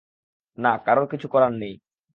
না, 0.57 0.71
কারোর 0.85 1.05
কিছু 1.07 1.27
করার 1.27 1.53
নেই। 1.53 1.75